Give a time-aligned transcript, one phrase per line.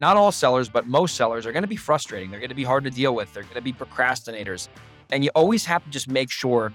[0.00, 2.30] not all sellers, but most sellers are going to be frustrating.
[2.30, 3.32] They're going to be hard to deal with.
[3.32, 4.68] They're going to be procrastinators.
[5.10, 6.72] And you always have to just make sure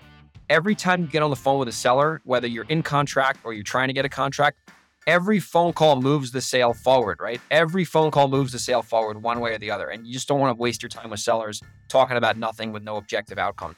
[0.50, 3.54] every time you get on the phone with a seller, whether you're in contract or
[3.54, 4.60] you're trying to get a contract,
[5.08, 7.42] every phone call moves the sale forward, right?
[7.52, 9.90] Every phone call moves the sale forward one way or the other.
[9.90, 12.84] And you just don't want to waste your time with sellers talking about nothing with
[12.84, 13.76] no objective outcome.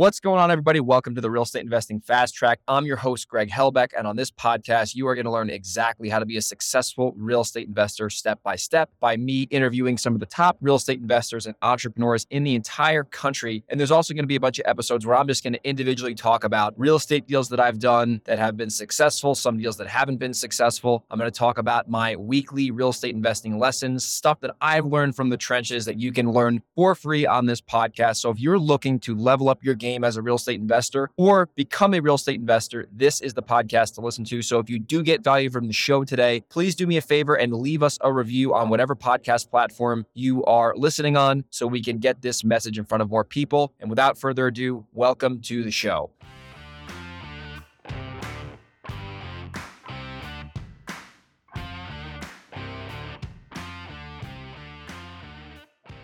[0.00, 0.80] What's going on, everybody?
[0.80, 2.60] Welcome to the Real Estate Investing Fast Track.
[2.66, 3.90] I'm your host, Greg Helbeck.
[3.94, 7.12] And on this podcast, you are going to learn exactly how to be a successful
[7.18, 11.00] real estate investor step by step by me interviewing some of the top real estate
[11.00, 13.62] investors and entrepreneurs in the entire country.
[13.68, 15.68] And there's also going to be a bunch of episodes where I'm just going to
[15.68, 19.76] individually talk about real estate deals that I've done that have been successful, some deals
[19.76, 21.04] that haven't been successful.
[21.10, 25.14] I'm going to talk about my weekly real estate investing lessons, stuff that I've learned
[25.14, 28.16] from the trenches that you can learn for free on this podcast.
[28.16, 31.48] So if you're looking to level up your game as a real estate investor or
[31.54, 34.42] become a real estate investor, this is the podcast to listen to.
[34.42, 37.34] So if you do get value from the show today, please do me a favor
[37.34, 41.82] and leave us a review on whatever podcast platform you are listening on so we
[41.82, 43.72] can get this message in front of more people.
[43.80, 46.10] And without further ado, welcome to the show.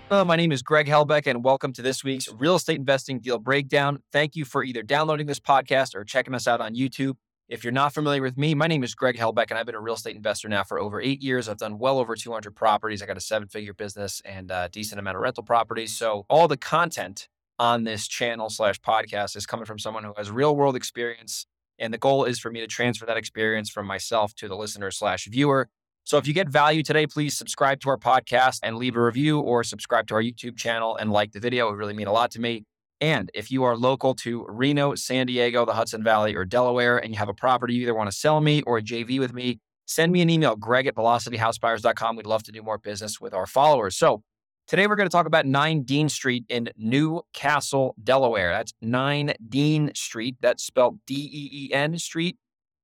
[0.09, 3.41] Uh, my name is Greg Helbeck, and welcome to this week's Real Estate Investing Deal
[3.41, 4.05] Breakdown.
[4.13, 7.15] Thank you for either downloading this podcast or checking us out on YouTube.
[7.49, 9.81] If you're not familiar with me, my name is Greg Helbeck, and I've been a
[9.81, 11.49] real estate investor now for over eight years.
[11.49, 13.03] I've done well over 200 properties.
[13.03, 15.93] I got a seven figure business and a decent amount of rental properties.
[15.97, 17.27] So, all the content
[17.59, 21.47] on this channel slash podcast is coming from someone who has real world experience.
[21.81, 24.93] And the goal is for me to transfer that experience from myself to the listener
[24.93, 25.69] slash viewer.
[26.07, 29.41] So if you get value today, please subscribe to our podcast and leave a review
[29.41, 31.67] or subscribe to our YouTube channel and like the video.
[31.67, 32.63] It would really mean a lot to me.
[33.01, 37.13] And if you are local to Reno, San Diego, the Hudson Valley, or Delaware, and
[37.13, 39.59] you have a property you either want to sell me or a JV with me,
[39.87, 42.15] send me an email, greg at velocityhousebuyers.com.
[42.15, 43.97] We'd love to do more business with our followers.
[43.97, 44.23] So
[44.69, 48.53] today we're going to talk about 9 Dean Street in New Castle, Delaware.
[48.53, 50.37] That's 9 Dean Street.
[50.41, 52.37] That's spelled D E E N Street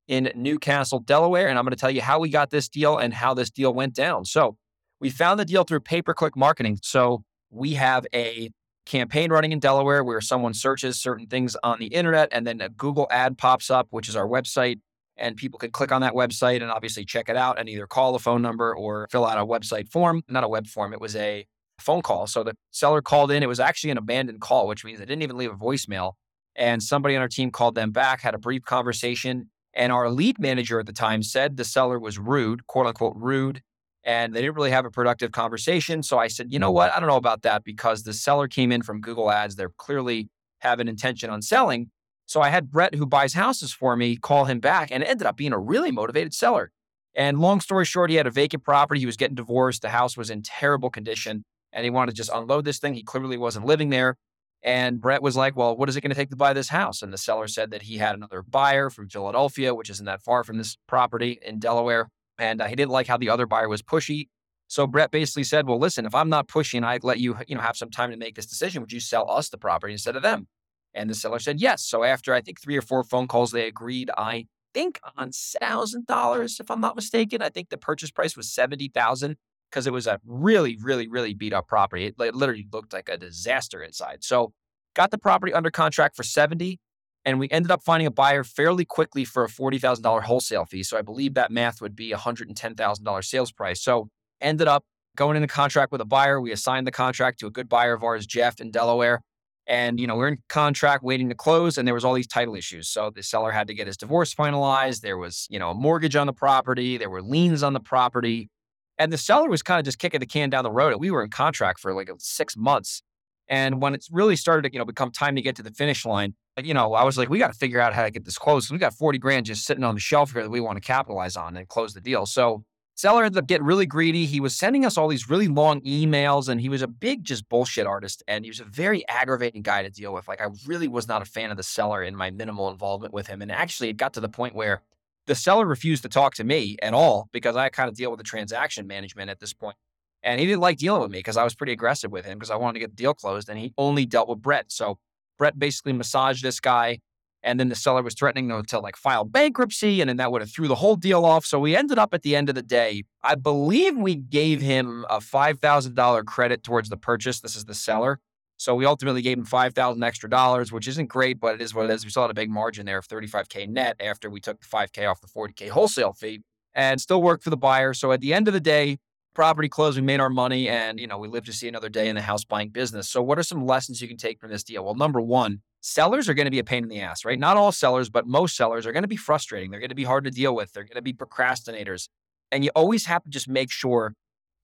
[0.08, 1.48] in New Castle, Delaware.
[1.48, 3.72] And I'm going to tell you how we got this deal and how this deal
[3.72, 4.24] went down.
[4.24, 4.56] So,
[5.00, 6.78] we found the deal through pay per click marketing.
[6.82, 8.50] So, we have a
[8.86, 12.68] campaign running in Delaware where someone searches certain things on the internet and then a
[12.68, 14.80] Google ad pops up, which is our website.
[15.16, 18.14] And people can click on that website and obviously check it out and either call
[18.14, 20.22] a phone number or fill out a website form.
[20.28, 21.46] Not a web form, it was a
[21.78, 22.26] phone call.
[22.26, 23.42] So the seller called in.
[23.42, 26.12] It was actually an abandoned call, which means they didn't even leave a voicemail.
[26.54, 30.38] And somebody on our team called them back, had a brief conversation, and our lead
[30.38, 33.62] manager at the time said the seller was rude, quote unquote, rude,
[34.04, 36.02] and they didn't really have a productive conversation.
[36.02, 36.92] So I said, you know what?
[36.92, 39.56] I don't know about that because the seller came in from Google Ads.
[39.56, 40.28] They're clearly
[40.60, 41.90] have an intention on selling.
[42.26, 45.26] So I had Brett, who buys houses for me, call him back, and it ended
[45.26, 46.70] up being a really motivated seller.
[47.14, 49.00] And long story short, he had a vacant property.
[49.00, 49.82] He was getting divorced.
[49.82, 52.94] The house was in terrible condition, and he wanted to just unload this thing.
[52.94, 54.16] He clearly wasn't living there.
[54.64, 57.02] And Brett was like, Well, what is it going to take to buy this house?
[57.02, 60.44] And the seller said that he had another buyer from Philadelphia, which isn't that far
[60.44, 62.08] from this property in Delaware.
[62.38, 64.28] And uh, he didn't like how the other buyer was pushy.
[64.68, 67.56] So Brett basically said, Well, listen, if I'm not pushy and I'd let you, you
[67.56, 68.80] know, have some time to make this decision.
[68.82, 70.46] Would you sell us the property instead of them?
[70.94, 71.82] And the seller said yes.
[71.82, 74.10] So after I think three or four phone calls, they agreed.
[74.16, 77.42] I think on thousand dollars, if I'm not mistaken.
[77.42, 79.36] I think the purchase price was seventy thousand
[79.72, 82.04] because it was a really, really, really beat up property.
[82.06, 84.22] It, it literally looked like a disaster inside.
[84.22, 84.52] So
[84.94, 86.78] got the property under contract for 70
[87.24, 90.82] and we ended up finding a buyer fairly quickly for a $40,000 wholesale fee.
[90.82, 93.82] So I believe that math would be a $110,000 sales price.
[93.82, 94.08] So
[94.40, 94.84] ended up
[95.16, 96.40] going into contract with a buyer.
[96.40, 99.22] We assigned the contract to a good buyer of ours, Jeff in Delaware.
[99.68, 102.56] And, you know, we're in contract waiting to close and there was all these title
[102.56, 102.88] issues.
[102.88, 105.02] So the seller had to get his divorce finalized.
[105.02, 106.98] There was, you know, a mortgage on the property.
[106.98, 108.50] There were liens on the property.
[108.98, 110.94] And the seller was kind of just kicking the can down the road.
[110.98, 113.02] We were in contract for like six months.
[113.48, 116.06] And when it really started to, you know, become time to get to the finish
[116.06, 118.38] line, you know, I was like, we got to figure out how to get this
[118.38, 118.70] closed.
[118.70, 121.36] We got 40 grand just sitting on the shelf here that we want to capitalize
[121.36, 122.26] on and close the deal.
[122.26, 124.26] So seller ended up getting really greedy.
[124.26, 127.48] He was sending us all these really long emails and he was a big just
[127.48, 128.22] bullshit artist.
[128.28, 130.28] And he was a very aggravating guy to deal with.
[130.28, 133.26] Like I really was not a fan of the seller in my minimal involvement with
[133.26, 133.42] him.
[133.42, 134.82] And actually it got to the point where
[135.26, 138.18] the seller refused to talk to me at all because I kind of deal with
[138.18, 139.76] the transaction management at this point.
[140.22, 142.50] And he didn't like dealing with me because I was pretty aggressive with him because
[142.50, 143.48] I wanted to get the deal closed.
[143.48, 144.66] And he only dealt with Brett.
[144.72, 144.98] So
[145.38, 146.98] Brett basically massaged this guy
[147.42, 150.50] And then the seller was threatening to, like file bankruptcy, and then that would have
[150.52, 151.44] threw the whole deal off.
[151.44, 155.04] So we ended up at the end of the day, I believe we gave him
[155.10, 157.40] a five thousand dollar credit towards the purchase.
[157.40, 158.20] This is the seller.
[158.62, 161.74] So we ultimately gave him five thousand extra dollars, which isn't great, but it is
[161.74, 162.04] what it is.
[162.04, 165.20] We had a big margin there of 35k net after we took the 5k off
[165.20, 166.42] the 40k wholesale fee,
[166.72, 167.92] and still worked for the buyer.
[167.92, 168.98] So at the end of the day,
[169.34, 172.08] property closed, we made our money, and you know we lived to see another day
[172.08, 173.08] in the house buying business.
[173.08, 174.84] So what are some lessons you can take from this deal?
[174.84, 177.40] Well, number one, sellers are going to be a pain in the ass, right?
[177.40, 179.72] Not all sellers, but most sellers are going to be frustrating.
[179.72, 180.72] They're going to be hard to deal with.
[180.72, 182.08] They're going to be procrastinators.
[182.52, 184.14] And you always have to just make sure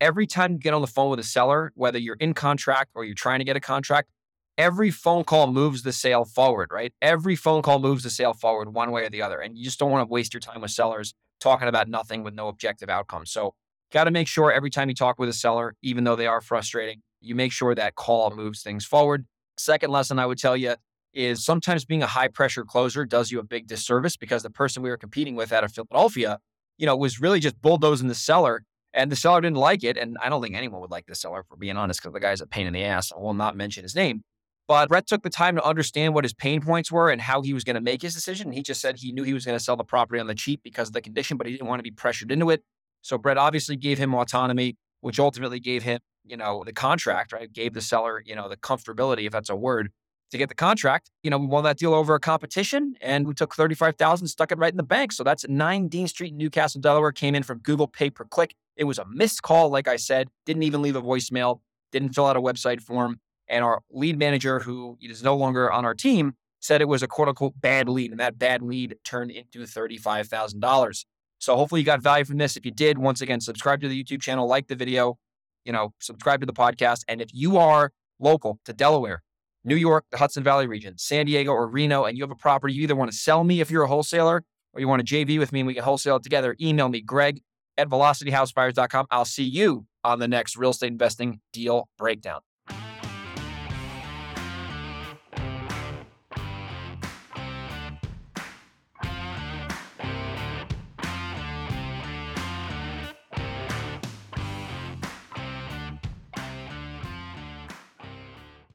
[0.00, 3.04] every time you get on the phone with a seller, whether you're in contract or
[3.04, 4.08] you're trying to get a contract,
[4.56, 6.92] every phone call moves the sale forward, right?
[7.00, 9.40] Every phone call moves the sale forward one way or the other.
[9.40, 12.34] And you just don't want to waste your time with sellers talking about nothing with
[12.34, 13.26] no objective outcome.
[13.26, 13.54] So,
[13.92, 16.40] got to make sure every time you talk with a seller, even though they are
[16.40, 19.26] frustrating, you make sure that call moves things forward.
[19.56, 20.74] Second lesson I would tell you
[21.14, 24.82] is sometimes being a high pressure closer does you a big disservice because the person
[24.82, 26.38] we were competing with out of Philadelphia,
[26.76, 28.62] you know, was really just bulldozing the seller
[28.98, 29.96] and the seller didn't like it.
[29.96, 32.40] And I don't think anyone would like the seller for being honest, because the guy's
[32.40, 33.12] a pain in the ass.
[33.16, 34.22] I will not mention his name.
[34.66, 37.54] But Brett took the time to understand what his pain points were and how he
[37.54, 38.52] was going to make his decision.
[38.52, 40.60] He just said he knew he was going to sell the property on the cheap
[40.62, 42.62] because of the condition, but he didn't want to be pressured into it.
[43.00, 47.50] So Brett obviously gave him autonomy, which ultimately gave him, you know, the contract, right?
[47.50, 49.90] Gave the seller, you know, the comfortability, if that's a word,
[50.30, 51.10] to get the contract.
[51.22, 54.58] You know, we won that deal over a competition and we took 35,000, stuck it
[54.58, 55.12] right in the bank.
[55.12, 58.54] So that's 9 Dean Street, Newcastle, Delaware, came in from Google pay per click.
[58.76, 61.60] It was a missed call, like I said, didn't even leave a voicemail,
[61.92, 63.20] didn't fill out a website form.
[63.48, 67.08] And our lead manager, who is no longer on our team, said it was a
[67.08, 68.10] quote unquote bad lead.
[68.10, 71.04] And that bad lead turned into $35,000.
[71.38, 72.56] So hopefully you got value from this.
[72.56, 75.18] If you did, once again, subscribe to the YouTube channel, like the video,
[75.64, 77.04] you know, subscribe to the podcast.
[77.08, 79.22] And if you are local to Delaware,
[79.64, 82.74] New York, the Hudson Valley region, San Diego, or Reno, and you have a property
[82.74, 85.38] you either want to sell me if you're a wholesaler or you want to JV
[85.38, 87.40] with me and we can wholesale it together, email me, greg
[87.76, 89.06] at velocityhousebuyers.com.
[89.10, 92.40] I'll see you on the next real estate investing deal breakdown.